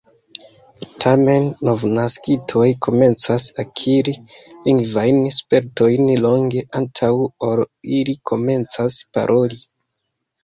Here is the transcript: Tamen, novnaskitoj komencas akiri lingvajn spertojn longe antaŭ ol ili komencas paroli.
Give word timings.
Tamen, 1.03 1.43
novnaskitoj 1.67 2.69
komencas 2.85 3.43
akiri 3.63 4.15
lingvajn 4.69 5.19
spertojn 5.37 6.09
longe 6.23 6.63
antaŭ 6.81 7.11
ol 7.51 7.61
ili 7.99 8.15
komencas 8.31 8.97
paroli. 9.19 9.61